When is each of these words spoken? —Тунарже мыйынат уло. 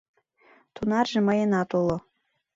—Тунарже 0.75 1.19
мыйынат 1.27 1.69
уло. 1.79 1.97